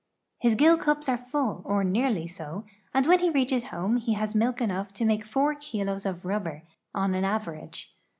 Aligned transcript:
His 0.39 0.55
gill 0.55 0.77
cups 0.79 1.07
are 1.09 1.15
full, 1.15 1.61
or 1.63 1.83
nearly 1.83 2.25
so, 2.25 2.63
and 2.91 3.05
when 3.05 3.19
he 3.19 3.29
reaches 3.29 3.65
home 3.65 3.97
he 3.97 4.13
has 4.13 4.33
milk 4.33 4.59
enough 4.59 4.91
to 4.95 5.05
make 5.05 5.23
four 5.23 5.53
kilos 5.53 6.07
of 6.07 6.25
rubber, 6.25 6.63
on 6.95 7.13
an 7.13 7.23
average. 7.23 7.93